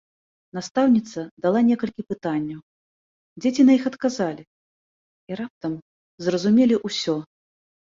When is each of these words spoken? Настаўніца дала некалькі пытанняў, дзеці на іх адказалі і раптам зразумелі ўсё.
Настаўніца 0.57 1.19
дала 1.45 1.61
некалькі 1.67 2.01
пытанняў, 2.13 2.61
дзеці 3.45 3.61
на 3.69 3.77
іх 3.81 3.87
адказалі 3.91 4.43
і 4.51 5.31
раптам 5.43 5.79
зразумелі 6.27 6.75
ўсё. 6.91 7.17